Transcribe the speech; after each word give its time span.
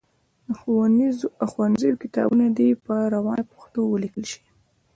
د 0.47 1.41
ښوونځیو 1.51 1.99
کتابونه 2.03 2.45
دي 2.57 2.69
په 2.85 2.95
روانه 3.15 3.43
پښتو 3.51 3.79
ولیکل 3.87 4.23
سي. 4.31 4.41